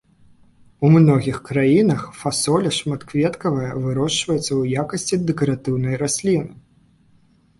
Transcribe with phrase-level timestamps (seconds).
[0.87, 6.49] У многіх краінах фасоля шматкветкавая вырошчваецца ў якасці дэкаратыўнай расліны.